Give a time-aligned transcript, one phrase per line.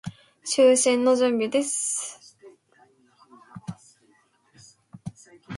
[0.43, 2.35] 就寝の準備です。